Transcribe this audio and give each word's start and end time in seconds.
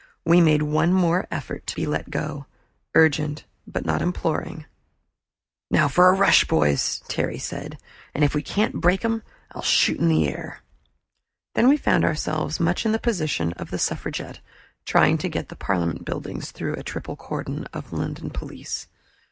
We 0.25 0.41
made 0.41 0.63
one 0.63 0.93
more 0.93 1.27
effort 1.29 1.67
to 1.67 1.75
be 1.75 1.85
let 1.85 2.09
go, 2.09 2.47
urgent, 2.95 3.45
but 3.67 3.85
not 3.85 4.01
imploring. 4.01 4.49
In 4.49 4.55
vain. 4.61 4.65
"Now 5.69 5.87
for 5.87 6.09
a 6.09 6.13
rush, 6.13 6.45
boys!" 6.45 7.03
Terry 7.07 7.37
said. 7.37 7.77
"And 8.15 8.23
if 8.23 8.33
we 8.33 8.41
can't 8.41 8.81
break 8.81 9.05
'em, 9.05 9.21
I'll 9.51 9.61
shoot 9.61 9.99
in 9.99 10.07
the 10.09 10.27
air." 10.27 10.61
Then 11.53 11.67
we 11.67 11.77
found 11.77 12.03
ourselves 12.03 12.59
much 12.59 12.83
in 12.83 12.93
the 12.93 12.97
position 12.97 13.53
of 13.57 13.69
the 13.69 13.77
suffragette 13.77 14.39
trying 14.85 15.19
to 15.19 15.29
get 15.29 15.43
to 15.43 15.47
the 15.49 15.55
Parliament 15.55 16.03
buildings 16.03 16.49
through 16.49 16.73
a 16.77 16.83
triple 16.83 17.15
cordon 17.15 17.65
of 17.71 17.93
London 17.93 18.31
police. 18.31 18.87